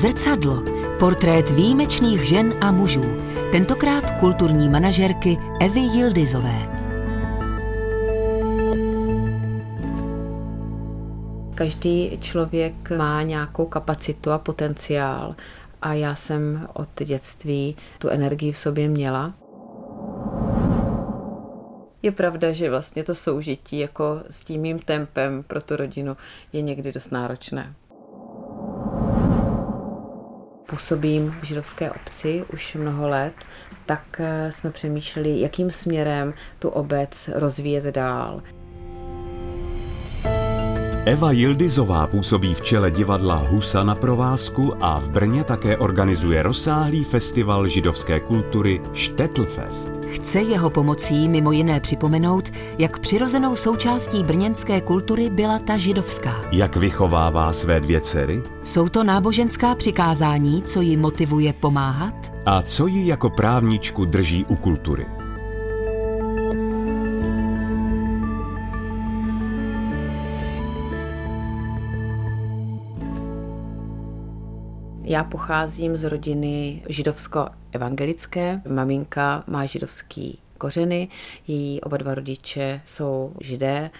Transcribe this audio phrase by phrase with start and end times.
[0.00, 0.62] Zrcadlo.
[0.98, 3.04] Portrét výjimečných žen a mužů.
[3.52, 6.58] Tentokrát kulturní manažerky Evy Jildizové.
[11.54, 15.34] Každý člověk má nějakou kapacitu a potenciál
[15.82, 19.34] a já jsem od dětství tu energii v sobě měla.
[22.02, 26.16] Je pravda, že vlastně to soužití jako s tím mým tempem pro tu rodinu
[26.52, 27.74] je někdy dost náročné.
[30.70, 33.32] Působím v židovské obci už mnoho let,
[33.86, 38.42] tak eh, jsme přemýšleli, jakým směrem tu obec rozvíjet dál.
[41.04, 47.04] Eva Jildizová působí v čele divadla Husa na provázku a v Brně také organizuje rozsáhlý
[47.04, 49.90] festival židovské kultury Štetlfest.
[50.08, 56.44] Chce jeho pomocí mimo jiné připomenout, jak přirozenou součástí brněnské kultury byla ta židovská.
[56.52, 58.42] Jak vychovává své dvě dcery?
[58.70, 62.32] Jsou to náboženská přikázání, co ji motivuje pomáhat?
[62.46, 65.06] A co ji jako právničku drží u kultury?
[75.02, 78.62] Já pocházím z rodiny židovsko-evangelické.
[78.68, 81.08] Maminka má židovský kořeny,
[81.48, 83.90] její oba dva rodiče jsou židé.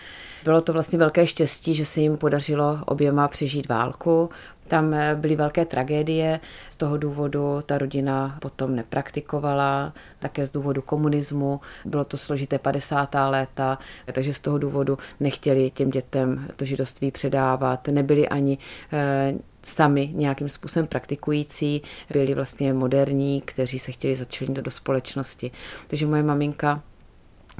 [0.44, 4.30] Bylo to vlastně velké štěstí, že se jim podařilo oběma přežít válku.
[4.70, 11.60] Tam byly velké tragédie, z toho důvodu ta rodina potom nepraktikovala, také z důvodu komunismu.
[11.84, 13.14] Bylo to složité 50.
[13.28, 13.78] léta,
[14.12, 17.88] takže z toho důvodu nechtěli těm dětem to židovství předávat.
[17.88, 18.58] Nebyli ani
[18.92, 25.50] eh, sami nějakým způsobem praktikující, byli vlastně moderní, kteří se chtěli začlenit do společnosti.
[25.86, 26.82] Takže moje maminka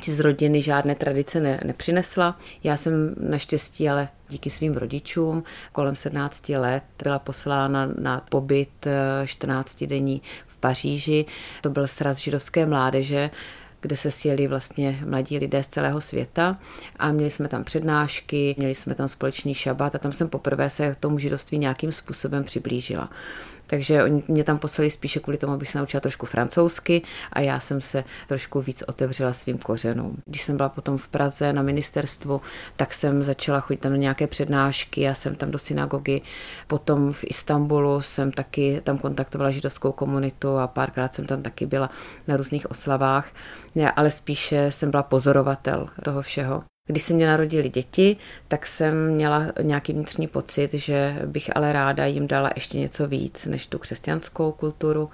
[0.04, 2.38] si z rodiny žádné tradice ne, nepřinesla.
[2.64, 5.42] Já jsem naštěstí ale díky svým rodičům
[5.72, 8.86] kolem 17 let byla poslána na pobyt
[9.24, 9.86] 14 eh,
[10.46, 11.24] v Paříži.
[11.60, 13.30] To byl sraz židovské mládeže,
[13.80, 16.58] kde se sjeli vlastně mladí lidé z celého světa
[16.98, 20.94] a měli jsme tam přednášky, měli jsme tam společný šabat a tam jsem poprvé se
[20.94, 23.10] k tomu židovství nějakým způsobem přiblížila.
[23.70, 27.60] Takže oni mě tam poslali spíše kvůli tomu, abych se naučila trošku francouzsky a já
[27.60, 30.16] jsem se trošku víc otevřela svým kořenům.
[30.26, 32.40] Když jsem byla potom v Praze na ministerstvu,
[32.76, 36.20] tak jsem začala chodit tam na nějaké přednášky, já jsem tam do synagogy.
[36.66, 41.90] Potom v Istanbulu jsem taky tam kontaktovala židovskou komunitu a párkrát jsem tam taky byla
[42.28, 43.28] na různých oslavách,
[43.96, 46.69] ale spíše jsem byla pozorovatel toho všeho.
[46.90, 48.16] Když se mě narodili děti,
[48.48, 53.46] tak jsem měla nějaký vnitřní pocit, že bych ale ráda jim dala ještě něco víc
[53.46, 55.10] než tu křesťanskou kulturu.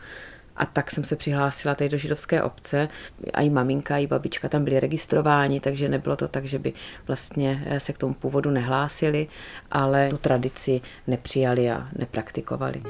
[0.56, 2.88] A tak jsem se přihlásila tady do židovské obce.
[3.34, 6.72] A i maminka, i babička tam byli registrováni, takže nebylo to tak, že by
[7.06, 9.26] vlastně se k tomu původu nehlásili,
[9.70, 12.82] ale tu tradici nepřijali a nepraktikovali.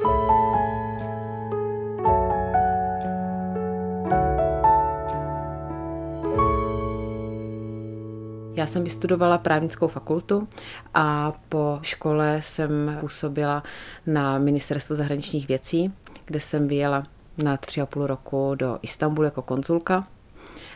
[8.56, 10.48] Já jsem vystudovala právnickou fakultu
[10.94, 13.62] a po škole jsem působila
[14.06, 15.92] na ministerstvu zahraničních věcí,
[16.24, 17.02] kde jsem vyjela
[17.38, 20.08] na tři a půl roku do Istanbulu jako konzulka.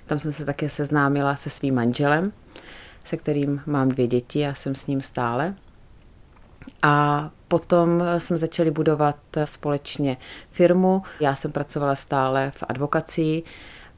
[0.07, 2.33] Tam jsem se také seznámila se svým manželem,
[3.05, 5.55] se kterým mám dvě děti a jsem s ním stále.
[6.83, 10.17] A potom jsme začali budovat společně
[10.51, 11.03] firmu.
[11.21, 13.43] Já jsem pracovala stále v advokacii,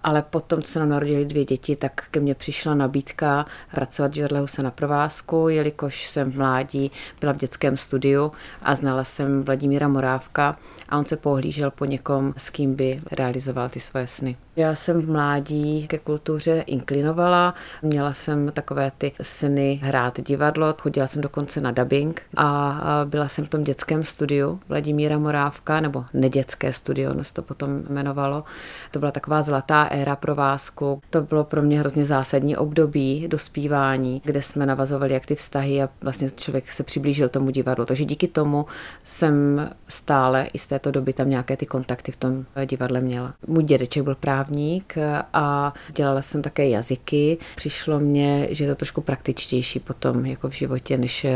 [0.05, 4.15] ale potom, co se nám narodili dvě děti, tak ke mně přišla nabídka pracovat v
[4.15, 6.91] divadle Husa na provázku, jelikož jsem v mládí
[7.21, 8.33] byla v dětském studiu
[8.63, 10.57] a znala jsem Vladimíra Morávka
[10.89, 14.37] a on se pohlížel po někom, s kým by realizoval ty svoje sny.
[14.57, 21.07] Já jsem v mládí ke kultuře inklinovala, měla jsem takové ty sny hrát divadlo, chodila
[21.07, 26.73] jsem dokonce na dubbing a byla jsem v tom dětském studiu Vladimíra Morávka, nebo nedětské
[26.73, 28.45] studio, ono se to potom jmenovalo.
[28.91, 31.01] To byla taková zlatá éra provázku.
[31.11, 35.89] To bylo pro mě hrozně zásadní období dospívání, kde jsme navazovali jak ty vztahy a
[36.03, 37.85] vlastně člověk se přiblížil tomu divadlu.
[37.85, 38.67] Takže díky tomu
[39.05, 43.35] jsem stále i z této doby tam nějaké ty kontakty v tom divadle měla.
[43.47, 44.95] Můj dědeček byl právník
[45.33, 47.39] a dělala jsem také jazyky.
[47.57, 51.27] Přišlo mně, že je to trošku praktičtější potom jako v životě, než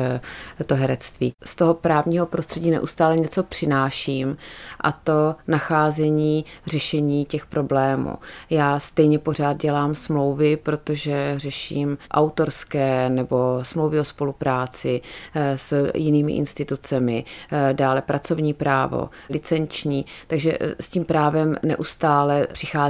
[0.66, 1.32] to herectví.
[1.44, 4.36] Z toho právního prostředí neustále něco přináším
[4.80, 8.14] a to nacházení řešení těch problémů.
[8.50, 15.00] Já stejně pořád dělám smlouvy, protože řeším autorské nebo smlouvy o spolupráci
[15.34, 22.46] eh, s jinými institucemi, eh, dále pracovní právo, licenční, takže eh, s tím právem neustále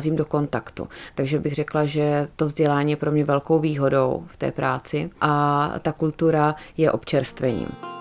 [0.07, 0.89] přicházím do kontaktu.
[1.15, 5.73] Takže bych řekla, že to vzdělání je pro mě velkou výhodou v té práci a
[5.83, 7.96] ta kultura je občerstvením.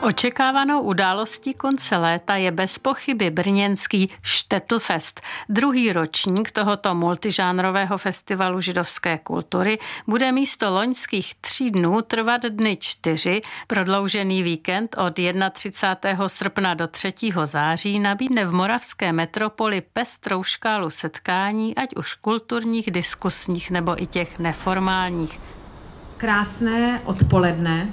[0.00, 5.20] Očekávanou událostí konce léta je bez pochyby brněnský Štetlfest.
[5.48, 13.40] Druhý ročník tohoto multižánrového festivalu židovské kultury bude místo loňských tří dnů trvat dny čtyři.
[13.66, 15.14] Prodloužený víkend od
[15.52, 16.28] 31.
[16.28, 17.12] srpna do 3.
[17.44, 24.38] září nabídne v moravské metropoli pestrou škálu setkání, ať už kulturních, diskusních nebo i těch
[24.38, 25.40] neformálních.
[26.16, 27.92] Krásné odpoledne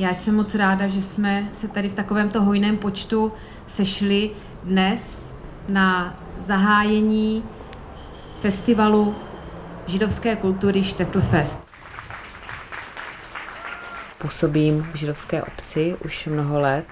[0.00, 3.32] já jsem moc ráda, že jsme se tady v takovémto hojném počtu
[3.66, 4.30] sešli
[4.64, 5.30] dnes
[5.68, 7.42] na zahájení
[8.40, 9.14] festivalu
[9.86, 11.69] židovské kultury Štetlfest.
[14.20, 16.84] Působím v židovské obci už mnoho let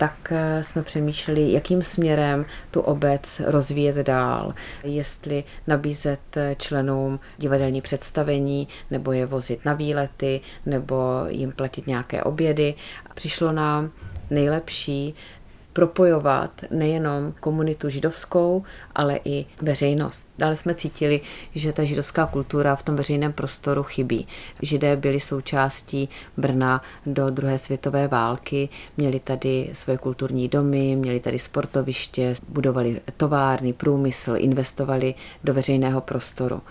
[0.00, 4.54] tak eh, jsme přemýšleli, jakým směrem tu obec rozvíjet dál.
[4.82, 10.96] Jestli nabízet eh, členům divadelní představení, nebo je vozit na výlety, nebo
[11.28, 12.74] jim platit nějaké obědy.
[13.14, 13.90] Přišlo nám
[14.30, 15.14] nejlepší
[15.72, 18.62] propojovat nejenom komunitu židovskou,
[18.94, 20.26] ale i veřejnost.
[20.38, 21.20] Dále jsme cítili,
[21.54, 24.26] že ta židovská kultura v tom veřejném prostoru chybí.
[24.62, 31.38] Židé byli součástí Brna do druhé světové války, měli tady svoje kulturní domy, měli tady
[31.38, 35.14] sportoviště, budovali továrny, průmysl, investovali
[35.44, 36.62] do veřejného prostoru.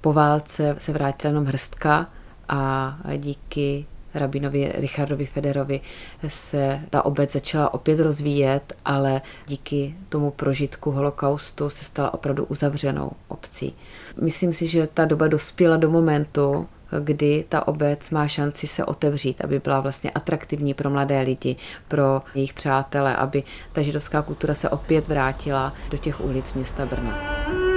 [0.00, 2.06] Po válce se vrátila jenom hrstka
[2.48, 5.80] a díky rabinovi Richardovi Federovi
[6.26, 13.12] se ta obec začala opět rozvíjet, ale díky tomu prožitku holokaustu se stala opravdu uzavřenou
[13.28, 13.74] obcí.
[14.20, 16.68] Myslím si, že ta doba dospěla do momentu,
[17.00, 21.56] kdy ta obec má šanci se otevřít, aby byla vlastně atraktivní pro mladé lidi,
[21.88, 23.42] pro jejich přátele, aby
[23.72, 27.69] ta židovská kultura se opět vrátila do těch ulic města Brna.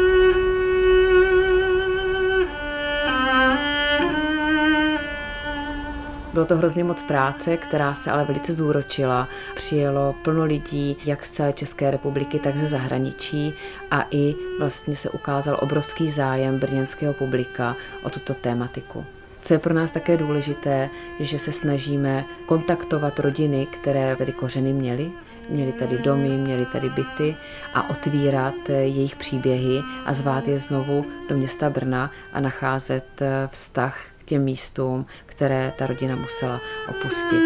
[6.34, 9.28] Bylo to hrozně moc práce, která se ale velice zúročila.
[9.56, 13.54] Přijelo plno lidí, jak z celé České republiky, tak ze zahraničí
[13.92, 19.06] a i vlastně se ukázal obrovský zájem brněnského publika o tuto tématiku.
[19.42, 20.90] Co je pro nás také důležité,
[21.20, 25.12] že se snažíme kontaktovat rodiny, které tedy kořeny měly,
[25.50, 27.36] měli tady domy, měli tady byty
[27.74, 34.44] a otvírat jejich příběhy a zvát je znovu do města Brna a nacházet vztah těm
[34.44, 37.44] místům, které ta rodina musela opustit.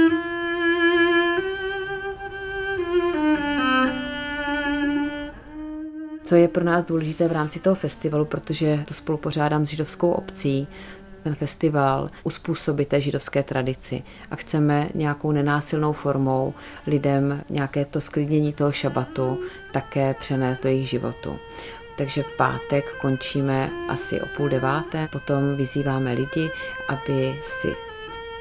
[6.24, 10.68] Co je pro nás důležité v rámci toho festivalu, protože to spolupořádám s židovskou obcí,
[11.24, 16.54] ten festival uspůsobit té židovské tradici a chceme nějakou nenásilnou formou
[16.88, 19.40] lidem nějaké to sklidnění toho šabatu
[19.72, 21.40] také přenést do jejich životu
[21.98, 26.52] takže pátek končíme asi o půl deváté, potom vyzýváme lidi,
[26.88, 27.76] aby si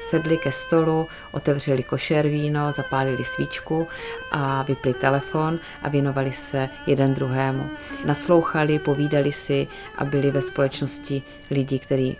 [0.01, 3.87] sedli ke stolu, otevřeli košer víno, zapálili svíčku
[4.31, 7.69] a vypli telefon a věnovali se jeden druhému.
[8.05, 9.67] Naslouchali, povídali si
[9.97, 11.21] a byli ve společnosti
[11.51, 12.17] lidí, kteří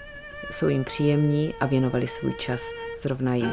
[0.52, 2.62] jsou jim příjemní a věnovali svůj čas
[2.98, 3.52] zrovna jim.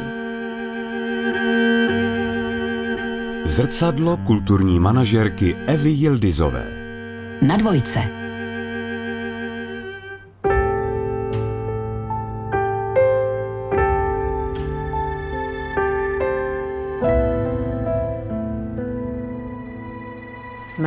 [3.44, 6.83] Zrcadlo kulturní manažerky Evy Jildizové
[7.44, 8.23] na dvojce.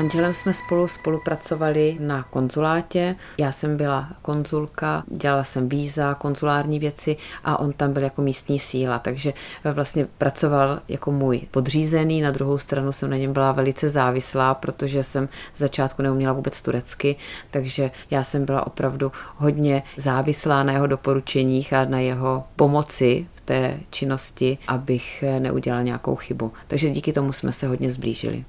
[0.07, 3.15] Manželem jsme spolu spolupracovali na konzulátě.
[3.37, 8.59] Já jsem byla konzulka, dělala jsem víza, konzulární věci a on tam byl jako místní
[8.59, 9.33] síla, takže
[9.73, 12.21] vlastně pracoval jako můj podřízený.
[12.21, 16.61] Na druhou stranu jsem na něm byla velice závislá, protože jsem z začátku neuměla vůbec
[16.61, 17.15] turecky,
[17.51, 23.41] takže já jsem byla opravdu hodně závislá na jeho doporučeních a na jeho pomoci v
[23.41, 26.51] té činnosti, abych neudělala nějakou chybu.
[26.67, 28.45] Takže díky tomu jsme se hodně zblížili.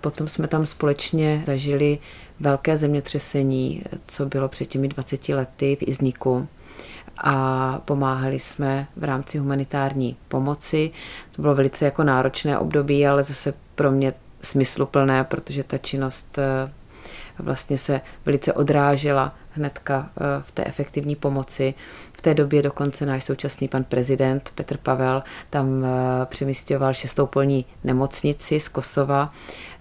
[0.00, 1.98] Potom jsme tam společně zažili
[2.40, 6.48] velké zemětřesení, co bylo před těmi 20 lety v Izniku
[7.24, 10.90] a pomáhali jsme v rámci humanitární pomoci.
[11.36, 16.72] To bylo velice jako náročné období, ale zase pro mě smysluplné, protože ta činnost eh,
[17.42, 21.74] vlastně se velice odrážela hnedka eh, v té efektivní pomoci.
[22.12, 25.88] V té době dokonce náš současný pan prezident Petr Pavel tam eh,
[26.26, 29.32] přemysťoval šestou polní nemocnici z Kosova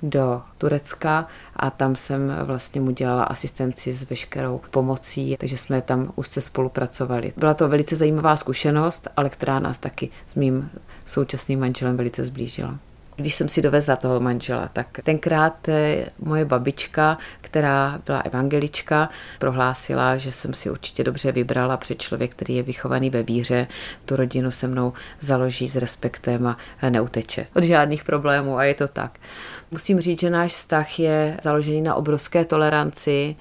[0.03, 6.11] do Turecka a tam jsem vlastně mu dělala asistenci s veškerou pomocí, takže jsme tam
[6.15, 7.33] úzce spolupracovali.
[7.37, 10.69] Byla to velice zajímavá zkušenost, ale která nás taky s mým
[11.05, 12.79] současným manželem velice zblížila.
[13.19, 19.09] Když jsem si dovezla toho manžela, tak tenkrát eh, moje babička, která byla evangelička,
[19.39, 23.67] prohlásila, že jsem si určitě dobře vybrala před člověk, který je vychovaný ve víře,
[24.05, 26.57] tu rodinu se mnou založí s respektem a
[26.89, 29.19] neuteče od žádných problémů a je to tak.
[29.71, 33.35] Musím říct, že náš vztah je založený na obrovské toleranci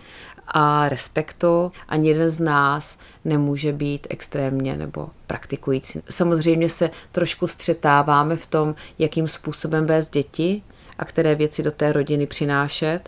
[0.54, 1.72] a respektu.
[1.88, 6.02] Ani jeden z nás nemůže být extrémně nebo praktikující.
[6.10, 10.62] Samozřejmě se trošku střetáváme v tom, jakým způsobem vést děti,
[10.98, 13.00] a které věci do té rodiny přinášet.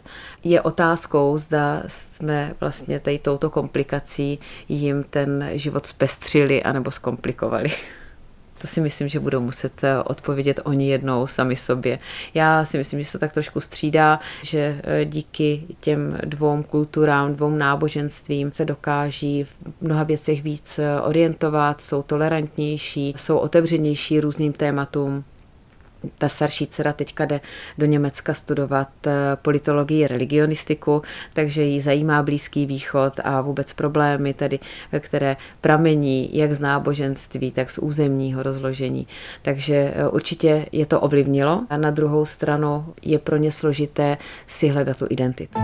[0.44, 7.68] Je otázkou, zda jsme vlastně tady touto komplikací jim ten život zpestřili anebo zkomplikovali.
[8.60, 11.98] To si myslím, že budou muset eh, odpovědět oni jednou sami sobě.
[12.34, 17.34] Já si myslím, že se to tak trošku střídá, že eh, díky těm dvou kulturám,
[17.34, 19.50] dvou náboženstvím se dokáží v
[19.80, 25.24] mnoha věcech víc eh, orientovat, jsou tolerantnější, jsou otevřenější různým tématům.
[26.18, 27.40] Ta starší dcera teďka jde
[27.78, 31.02] do Německa studovat eh, politologii, religionistiku,
[31.32, 34.58] takže jí zajímá Blízký východ a vůbec problémy, tedy,
[35.00, 39.06] které pramení jak z náboženství, tak z územního rozložení.
[39.42, 44.68] Takže eh, určitě je to ovlivnilo a na druhou stranu je pro ně složité si
[44.68, 45.58] hledat tu identitu.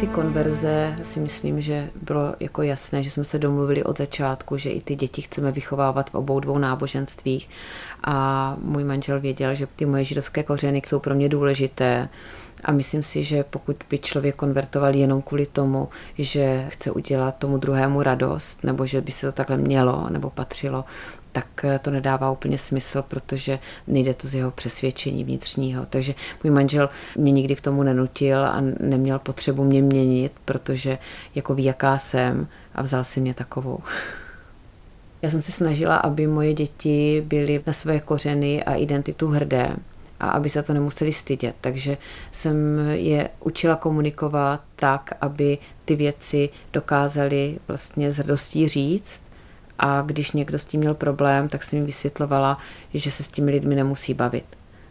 [0.00, 4.70] Věci konverze si myslím, že bylo jako jasné, že jsme se domluvili od začátku, že
[4.70, 7.48] i ty děti chceme vychovávat v obou dvou náboženstvích.
[8.04, 12.08] A můj manžel věděl, že ty moje židovské kořeny jsou pro mě důležité.
[12.64, 15.88] A myslím si, že pokud by člověk konvertoval jenom kvůli tomu,
[16.18, 20.84] že chce udělat tomu druhému radost, nebo že by se to takhle mělo nebo patřilo,
[21.32, 25.86] tak eh, to nedává úplně smysl, protože nejde to z jeho přesvědčení vnitřního.
[25.86, 30.98] Takže můj manžel mě nikdy k tomu nenutil a neměl potřebu mě měnit, protože
[31.34, 33.78] jako ví, jaká jsem a vzal si mě takovou.
[35.22, 39.76] Já jsem si snažila, aby moje děti byly na své kořeny a identitu hrdé
[40.20, 41.54] a aby se to nemuseli stydět.
[41.60, 41.98] Takže
[42.32, 42.56] jsem
[42.90, 49.22] je učila komunikovat tak, aby ty věci dokázali vlastně s hrdostí říct
[49.82, 52.58] a když někdo s tím měl problém, tak jsem jim vysvětlovala,
[52.94, 54.44] že se s těmi lidmi nemusí bavit.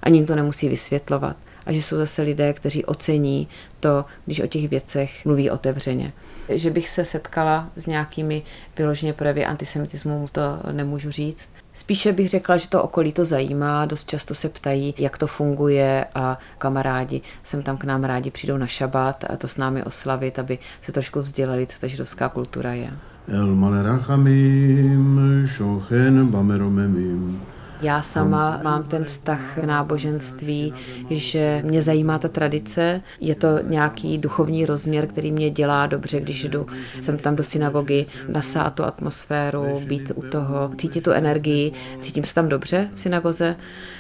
[0.04, 1.36] Ani jim to nemusí vysvětlovat.
[1.66, 3.48] A že jsou zase lidé, kteří ocení
[3.80, 6.14] to, když o těch věcech mluví otevřeně.
[6.50, 8.42] Že bych se setkala s nějakými
[8.78, 10.42] vyloženě projevy antisemitismu, to
[10.72, 11.50] nemůžu říct.
[11.74, 16.06] Spíše bych řekla, že to okolí to zajímá, dost často se ptají, jak to funguje
[16.16, 20.40] a kamarádi sem tam k nám rádi přijdou na šabat a to s námi oslavit,
[20.40, 22.92] aby se trošku vzdělali, co ta židovská kultura je.
[23.30, 27.40] אל מלא רחמים שוכן במרוממים.
[27.82, 30.74] Já sama mám ten vztah k náboženství,
[31.10, 33.02] že mě zajímá ta tradice.
[33.20, 36.66] Je to nějaký duchovní rozměr, který mě dělá dobře, když jdu
[37.00, 41.72] jsem tam do synagogy, nasát tu atmosféru, být u toho, cítit tu energii.
[42.00, 43.56] Cítím se tam dobře v synagoze.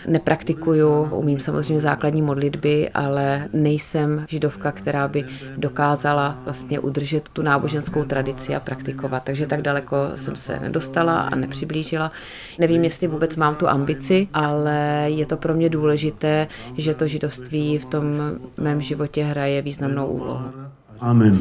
[0.08, 5.26] Nepraktikuju, umím samozřejmě základní modlitby, ale nejsem židovka, která by
[5.58, 9.24] dokázala vlastně udržet tu náboženskou tradici a praktikovat.
[9.24, 12.12] Takže tak daleko jsem se nedostala a nepřiblížila.
[12.60, 16.48] Nevím, jestli vůbec mám tu ambici, ale je to pro mě důležité,
[16.78, 18.04] že to židovství v tom
[18.58, 20.46] mém životě hraje významnou úlohu.
[21.00, 21.40] Amen.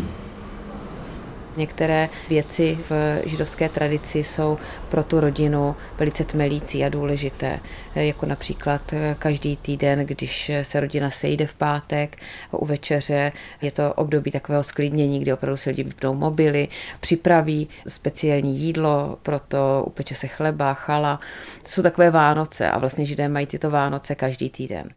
[1.58, 7.60] Některé věci v židovské tradici jsou pro tu rodinu velice tmelící a důležité,
[7.94, 12.16] jako například každý týden, když se rodina sejde v pátek
[12.50, 16.68] u večeře, je to období takového sklidnění, kdy opravdu se lidi vypnou mobily,
[17.00, 21.20] připraví speciální jídlo, proto upeče se chleba, chala.
[21.62, 24.90] To jsou takové Vánoce a vlastně židé mají tyto Vánoce každý týden.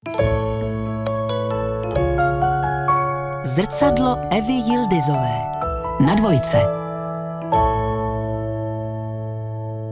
[3.44, 5.51] Zrcadlo Evy Jildizové
[6.06, 6.58] na dvojce.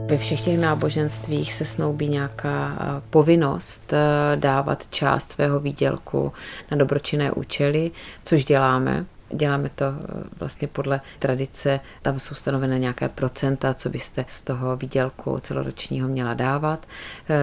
[0.06, 2.78] Ve všech těch náboženstvích se snoubí nějaká
[3.10, 3.98] povinnost e,
[4.36, 6.34] dávat část svého výdělku
[6.72, 7.92] na dobročinné účely,
[8.24, 9.06] což děláme.
[9.34, 14.78] Děláme to eh, vlastně podle tradice, tam jsou stanovené nějaké procenta, co byste z toho
[14.78, 16.86] výdělku celoročního měla dávat.
[17.30, 17.36] Eh,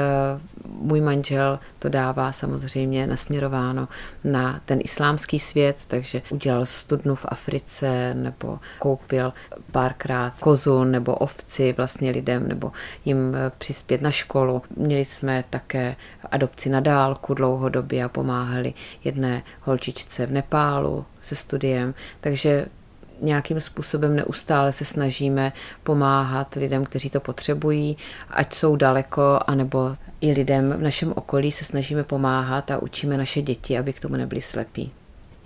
[0.69, 3.89] můj manžel to dává samozřejmě nasměrováno
[4.25, 9.33] na ten islámský svět, takže udělal studnu v Africe nebo koupil
[9.73, 12.73] párkrát kozu nebo ovci vlastně lidem nebo
[13.05, 14.63] jim eh, přispět na školu.
[14.77, 15.97] Měli jsme také
[16.31, 18.75] adopci na dálku dlouhodobě a pomáhali
[19.05, 22.67] jedné holčičce v Nepálu se studiem, takže
[23.21, 25.53] nějakým způsobem neustále se snažíme
[25.83, 27.97] pomáhat lidem, kteří to potřebují,
[28.31, 33.43] ať jsou daleko, anebo i lidem v našem okolí se snažíme pomáhat a učíme naše
[33.43, 34.93] děti, aby k tomu nebyli slepí.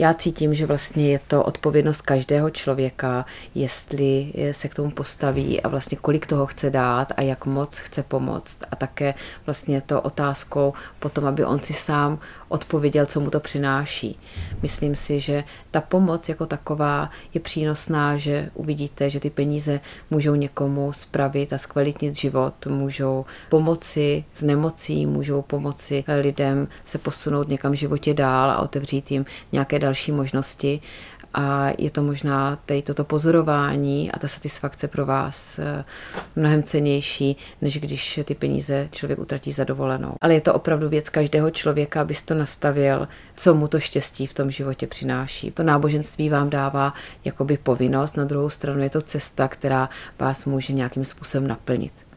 [0.01, 5.69] Já cítím, že vlastně je to odpovědnost každého člověka, jestli se k tomu postaví a
[5.69, 8.59] vlastně kolik toho chce dát a jak moc chce pomoct.
[8.71, 9.15] A také
[9.47, 14.19] vlastně je to otázkou potom, aby on si sám odpověděl, co mu to přináší.
[14.63, 19.81] Myslím si, že ta pomoc jako taková je přínosná, že uvidíte, že ty peníze
[20.11, 27.49] můžou někomu spravit a zkvalitnit život, můžou pomoci s nemocí, můžou pomoci lidem se posunout
[27.49, 30.81] někam v životě dál a otevřít jim nějaké další možnosti
[31.35, 35.85] a je to možná tady toto pozorování a ta satisfakce pro vás eh,
[36.37, 40.15] mnohem cenější, než když ty peníze člověk utratí za dovolenou.
[40.21, 44.35] Ale je to opravdu věc každého člověka, abys to nastavil, co mu to štěstí v
[44.35, 45.51] tom životě přináší.
[45.51, 46.95] To náboženství vám dává
[47.25, 52.10] jakoby povinnost, na druhou stranu je to cesta, která vás může nějakým způsobem naplnit.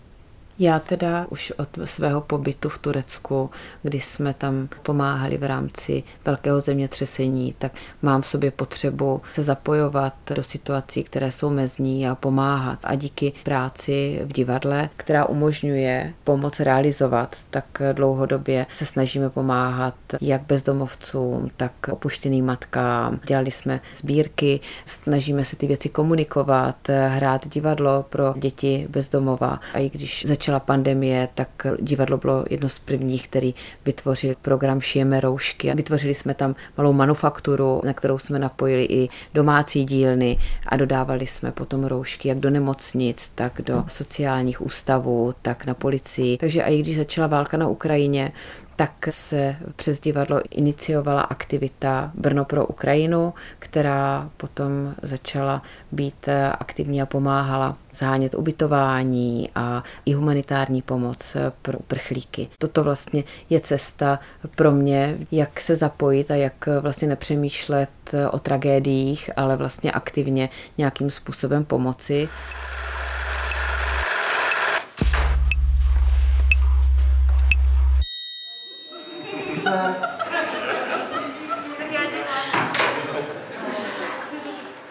[0.60, 3.50] Já teda už od svého pobytu v Turecku,
[3.83, 10.13] kdy jsme tam pomáhali v rámci velkého zemětřesení, tak mám v sobě potřebu se zapojovat
[10.36, 12.79] do situací, které jsou mezní a pomáhat.
[12.83, 20.41] A díky práci v divadle, která umožňuje pomoc realizovat, tak dlouhodobě se snažíme pomáhat jak
[20.41, 23.19] bezdomovcům, tak opuštěným matkám.
[23.27, 26.75] Dělali jsme sbírky, snažíme se ty věci komunikovat,
[27.07, 29.60] hrát divadlo pro děti bezdomova.
[29.74, 34.82] A i když začala začala pandemie, tak divadlo bylo jedno z prvních, který vytvořil program
[34.82, 35.74] Šijeme roušky.
[35.76, 41.52] Vytvořili jsme tam malou manufakturu, na kterou jsme napojili i domácí dílny a dodávali jsme
[41.52, 46.38] potom roušky jak do nemocnic, tak do sociálních ústavů, tak na policii.
[46.38, 48.32] Takže i když začala válka na Ukrajině,
[48.75, 55.62] tak se přes divadlo iniciovala aktivita Brno pro Ukrajinu, která potom začala
[55.92, 62.48] být aktivní a pomáhala zhánět ubytování a i humanitární pomoc pro uprchlíky.
[62.58, 64.20] Toto vlastně je cesta
[64.56, 67.89] pro mě, jak se zapojit a jak vlastně nepřemýšlet
[68.32, 72.30] o tragédiích, ale vlastně aktivně nějakým způsobem pomoci.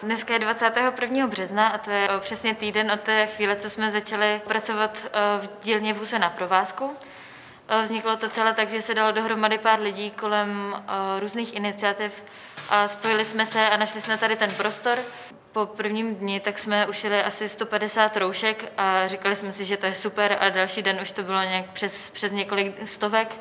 [0.02, 1.26] Dneska je 21.
[1.26, 5.10] března a to je eh, přesně týden od té chvíle, co jsme začali pracovat eh,
[5.38, 6.96] v dílně Vůse na provázku.
[7.68, 10.82] Eh, vzniklo to celé tak, že se dalo dohromady pár lidí kolem
[11.18, 12.12] různých iniciativ
[12.70, 14.98] a spojili jsme se a našli jsme tady ten prostor.
[15.52, 19.86] Po prvním dni tak jsme ušili asi 150 roušek a říkali jsme si, že to
[19.86, 23.36] je super a další den už to bylo nějak přes, přes několik stovek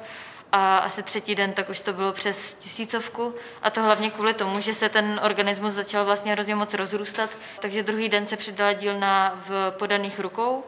[0.51, 3.35] a asi třetí den tak už to bylo přes tisícovku.
[3.61, 7.83] A to hlavně kvůli tomu, že se ten organismus začal vlastně hrozně moc rozrůstat, takže
[7.83, 10.63] druhý den se přidala dílna v podaných rukou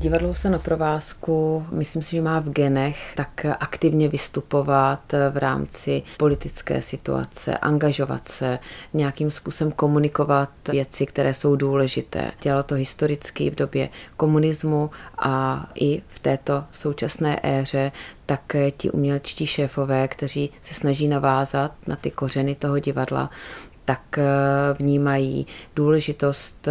[0.00, 6.02] Divadlo se na provázku, myslím si, že má v genech tak aktivně vystupovat v rámci
[6.18, 8.58] politické situace, angažovat se,
[8.94, 12.32] nějakým způsobem komunikovat věci, které jsou důležité.
[12.42, 17.92] Dělalo to historicky v době komunismu a i v této současné éře
[18.26, 23.30] tak ti umělečtí šéfové, kteří se snaží navázat na ty kořeny toho divadla,
[23.84, 24.18] tak
[24.78, 26.68] vnímají důležitost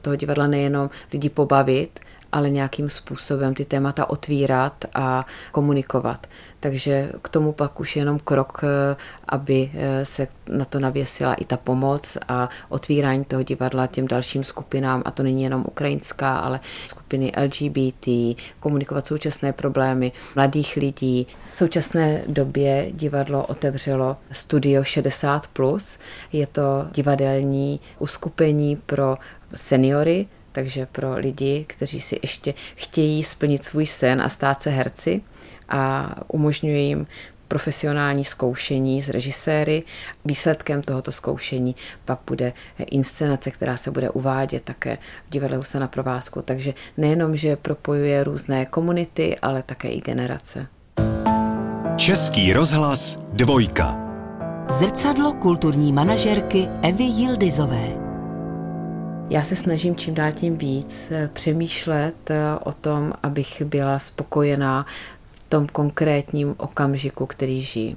[0.00, 2.00] toho divadla nejenom lidi pobavit,
[2.32, 6.26] ale nějakým způsobem ty témata otvírat a komunikovat.
[6.60, 8.96] Takže k tomu pak už jenom krok, eh,
[9.28, 14.44] aby eh, se na to navěsila i ta pomoc a otvírání toho divadla těm dalším
[14.44, 21.26] skupinám, a to není jenom ukrajinská, ale skupiny LGBT, komunikovat současné problémy mladých lidí.
[21.52, 25.98] V současné době divadlo otevřelo Studio 60+,
[26.32, 29.16] je to divadelní uskupení pro
[29.54, 35.20] seniory, takže pro lidi, kteří si ještě chtějí splnit svůj sen a stát se herci
[35.68, 37.06] a umožňuje jim
[37.48, 39.82] profesionální zkoušení s režiséry.
[40.24, 42.52] Výsledkem tohoto zkoušení pak bude
[42.90, 46.42] inscenace, která se bude uvádět také v divadle se na provázku.
[46.42, 50.66] Takže nejenom, že propojuje různé komunity, ale také i generace.
[51.96, 53.96] Český rozhlas Dvojka.
[54.68, 58.11] Zrcadlo kulturní manažerky Evy Jildizové.
[59.32, 64.86] Já se snažím čím dál tím víc eh, přemýšlet eh, o tom, abych byla spokojená
[65.32, 67.96] v tom konkrétním okamžiku, který žijí.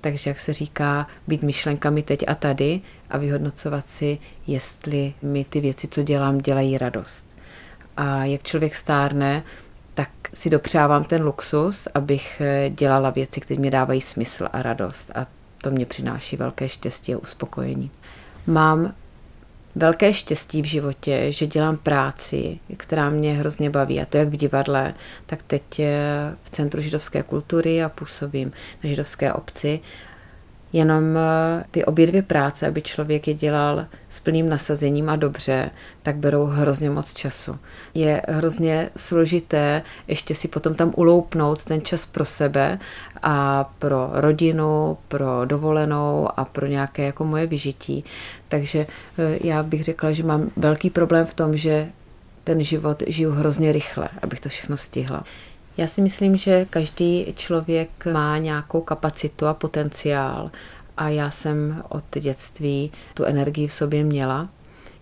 [0.00, 5.60] Takže, jak se říká, být myšlenkami teď a tady a vyhodnocovat si, jestli mi ty
[5.60, 7.26] věci, co dělám, dělají radost.
[7.96, 9.42] A jak člověk stárne,
[9.94, 15.10] tak si dopřávám ten luxus, abych eh, dělala věci, které mě dávají smysl a radost.
[15.14, 15.26] A
[15.62, 17.90] to mě přináší velké štěstí a uspokojení.
[18.46, 18.94] Mám
[19.74, 24.36] velké štěstí v životě, že dělám práci, která mě hrozně baví, a to jak v
[24.36, 24.94] divadle,
[25.26, 25.80] tak teď
[26.42, 28.52] v Centru židovské kultury a působím
[28.84, 29.80] na židovské obci
[30.72, 35.70] Jenom eh, ty obě dvě práce, aby člověk je dělal s plným nasazením a dobře,
[36.02, 37.58] tak berou hrozně moc času.
[37.94, 42.78] Je hrozně složité ještě si potom tam uloupnout ten čas pro sebe
[43.22, 48.04] a pro rodinu, pro dovolenou a pro nějaké jako moje vyžití.
[48.48, 48.86] Takže
[49.18, 51.88] eh, já bych řekla, že mám velký problém v tom, že
[52.44, 55.24] ten život žiju hrozně rychle, abych to všechno stihla.
[55.80, 60.50] Já si myslím, že každý člověk má nějakou kapacitu a potenciál
[60.96, 64.48] a já jsem od dětství tu energii v sobě měla.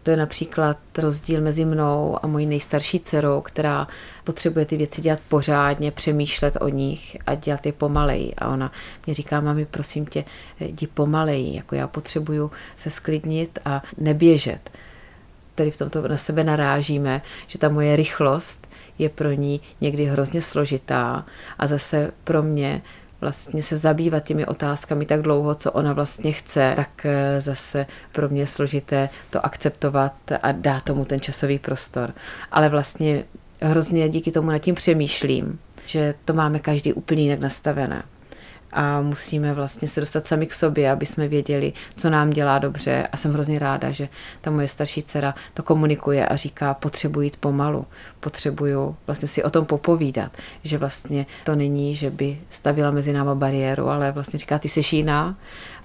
[0.03, 3.89] To je například rozdíl mezi mnou a mojí nejstarší dcerou, která
[4.25, 8.35] potřebuje ty věci dělat pořádně, přemýšlet o nich a dělat je pomaleji.
[8.35, 8.73] A ona
[9.07, 10.25] mě říká, mami, prosím tě,
[10.61, 14.71] jdi pomaleji, jako já potřebuju se sklidnit a neběžet.
[15.59, 18.69] Tady v tomto na sebe narážíme, že ta moje rychlost
[18.99, 21.27] je pro ní někdy hrozně složitá
[21.59, 22.83] a zase pro mě
[23.21, 28.29] vlastně se zabývat těmi otázkami tak dlouho, co ona vlastně chce, tak eh, zase pro
[28.29, 32.15] mě je složité to akceptovat a dát tomu ten časový prostor.
[32.51, 33.25] Ale vlastně
[33.61, 38.03] hrozně díky tomu nad tím přemýšlím, že to máme každý úplně jinak nastavené
[38.73, 43.09] a musíme vlastně se dostat sami k sobě, aby jsme věděli, co nám dělá dobře.
[43.13, 44.09] A jsem hrozně ráda, že
[44.41, 47.87] ta moje starší dcera to komunikuje a říká, potřebuji jít pomalu,
[48.21, 50.33] potřebuju vlastně si o tom popovídat,
[50.65, 54.97] že vlastně to není, že by stavila mezi náma bariéru, ale vlastně říká, ty jsi
[54.97, 55.37] jiná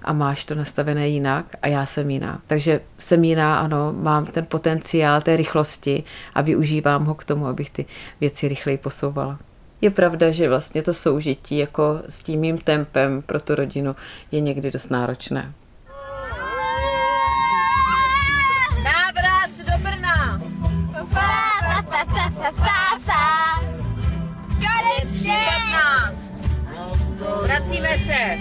[0.01, 2.41] a máš to nastavené jinak a já jsem jiná.
[2.47, 7.69] Takže jsem jiná, ano, mám ten potenciál té rychlosti a využívám ho k tomu, abych
[7.69, 7.85] ty
[8.21, 9.39] věci rychleji posouvala
[9.83, 13.95] je pravda, že vlastně to soužití jako s tím mým tempem pro tu rodinu
[14.31, 15.53] je někdy dost náročné.
[18.83, 20.41] Návrat do Brna!
[24.53, 25.37] Konečně!
[25.71, 26.33] 15.
[27.43, 28.37] Vracíme se!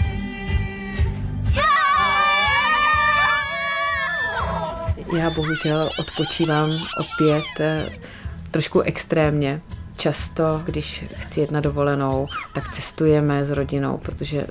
[5.16, 7.90] Já bohužel odpočívám opět eh,
[8.50, 9.60] trošku extrémně,
[10.02, 14.46] často, když chci jet na dovolenou, tak cestujeme s rodinou, protože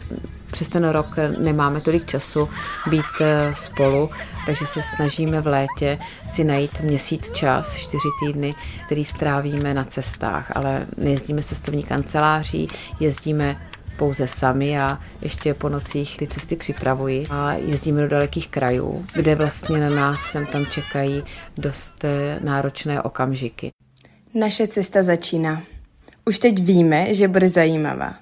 [0.52, 1.08] přes ten rok
[1.40, 2.50] nemáme tolik času
[2.90, 4.10] být eh, spolu,
[4.46, 8.52] takže se snažíme v létě si najít měsíc čas, čtyři týdny,
[8.86, 12.68] který strávíme na cestách, ale nejezdíme cestovní kanceláří,
[13.00, 13.62] jezdíme
[13.98, 19.36] pouze sami a ještě po nocích ty cesty připravuji a jezdíme do dalekých krajů, kde
[19.36, 21.24] vlastně na nás sem tam čekají
[21.58, 23.72] dost eh, náročné okamžiky.
[24.34, 25.64] Naše cesta začíná.
[26.26, 28.16] Už teď víme, že bude zajímavá.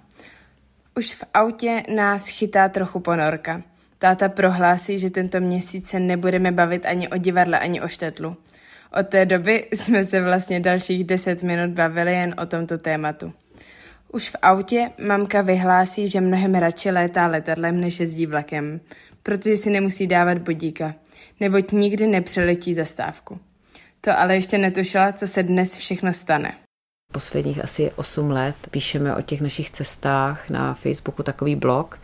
[0.97, 3.61] Už v autě nás chytá trochu ponorka.
[3.99, 8.37] Táta prohlásí, že tento měsíc se nebudeme bavit ani o divadle, ani o štetlu.
[8.99, 13.33] Od té doby jsme se vlastně dalších deset minut bavili jen o tomto tématu.
[14.11, 18.79] Už v autě mamka vyhlásí, že mnohem radši létá letadlem, než jezdí vlakem,
[19.23, 20.95] protože si nemusí dávat bodíka,
[21.39, 23.39] neboť nikdy nepřeletí zastávku.
[24.01, 26.53] To ale ještě netušila, co se dnes všechno stane.
[27.13, 31.99] Posledních asi 8 let píšeme o těch našich cestách na Facebooku takový blog,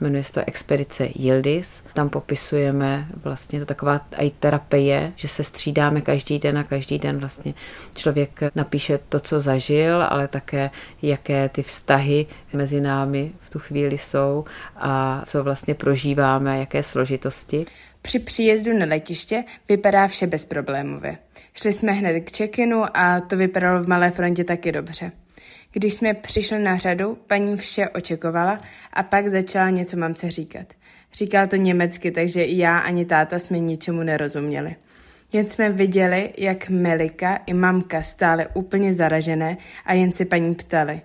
[0.00, 1.82] jmenuje se to Expedice Yildiz.
[1.94, 7.18] Tam popisujeme vlastně to taková i terapie, že se střídáme každý den a každý den
[7.18, 7.54] vlastně
[7.94, 10.70] člověk napíše to, co zažil, ale také
[11.02, 14.44] jaké ty vztahy mezi námi v tu chvíli jsou
[14.76, 17.66] a co vlastně prožíváme, jaké složitosti.
[18.02, 21.18] Při příjezdu na letiště vypadá vše bezproblémově.
[21.60, 25.12] Šli jsme hned k check-inu a to vypadalo v malé frontě taky dobře.
[25.72, 28.60] Když jsme přišli na řadu, paní vše očekovala
[28.92, 30.66] a pak začala něco mamce říkat.
[31.12, 34.76] Říkala to německy, takže i já ani táta jsme ničemu nerozuměli.
[35.32, 41.00] Jen jsme viděli, jak Melika i mamka stále úplně zaražené a jen se paní ptali.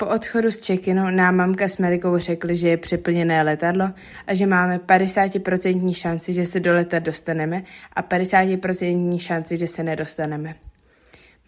[0.00, 3.90] Po odchodu z check-inu nám mamka s Melikou řekli, že je přeplněné letadlo
[4.26, 9.82] a že máme 50% šanci, že se do leta dostaneme a 50% šanci, že se
[9.82, 10.54] nedostaneme.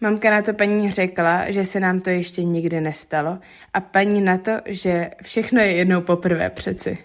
[0.01, 3.39] Mamka na to paní řekla, že se nám to ještě nikdy nestalo
[3.73, 6.97] a paní na to, že všechno je jednou poprvé přeci.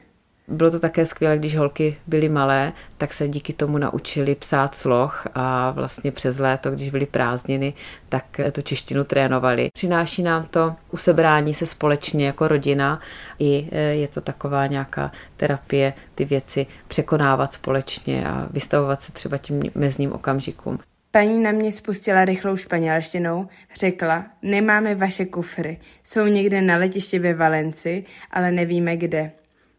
[0.48, 5.26] Bylo to také skvělé, když holky byly malé, tak se díky tomu naučili psát sloh
[5.34, 7.74] a vlastně přes léto, když byly prázdniny,
[8.08, 9.68] tak tu češtinu trénovali.
[9.74, 13.00] Přináší nám to usebrání se společně jako rodina
[13.38, 19.38] i e, je to taková nějaká terapie ty věci překonávat společně a vystavovat se třeba
[19.38, 20.78] tím mezním okamžikům.
[21.10, 27.34] Paní na mě spustila rychlou španělštinou, řekla, nemáme vaše kufry, jsou někde na letiště ve
[27.34, 29.32] Valenci, ale nevíme kde.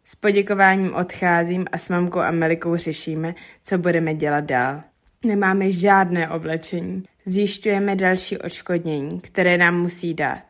[0.09, 4.81] S poděkováním odcházím a s mamkou a Melikou řešíme, co budeme dělat dál.
[5.25, 7.03] Nemáme žádné oblečení.
[7.25, 10.43] Zjišťujeme další odškodnění, které nám musí dát.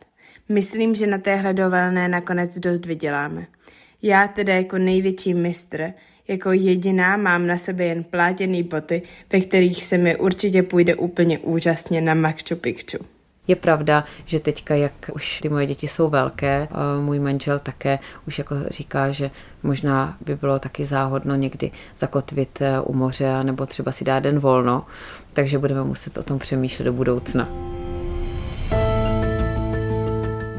[0.50, 3.48] Myslím, že na téhle dovolené nakonec dost vyděláme.
[4.02, 5.94] Já teda jako největší mistr,
[6.28, 9.02] jako jediná mám na sobě jen plátěný boty,
[9.34, 13.17] ve kterých se mi určitě půjde úplně úžasně na Machu Picchu.
[13.48, 16.68] Je pravda, že teďka, jak už ty moje děti jsou velké,
[17.02, 19.32] můj manžel také už jako říká, že
[19.64, 24.40] možná by bylo taky záhodno někdy zakotvit eh, u moře nebo třeba si dát den
[24.40, 24.86] volno,
[25.34, 27.77] takže budeme muset o tom přemýšlet do budoucna.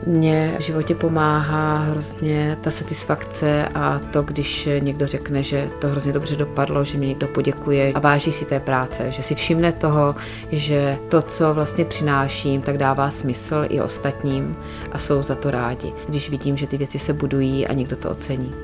[0.09, 6.13] Mně v životě pomáhá hrozně ta satisfakce a to, když někdo řekne, že to hrozně
[6.13, 10.15] dobře dopadlo, že mi někdo poděkuje a váží si té práce, že si všimne toho,
[10.53, 14.57] že to, co vlastně přináším, tak dává smysl i ostatním
[14.93, 18.11] a jsou za to rádi, když vidím, že ty věci se budují a někdo to
[18.11, 18.55] ocení.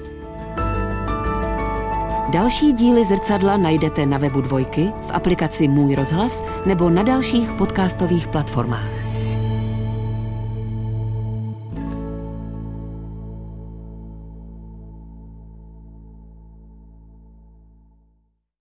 [2.33, 8.29] Další díly zrcadla najdete na webu Dvojky, v aplikaci Můj rozhlas nebo na dalších podcastových
[8.29, 9.14] platformách.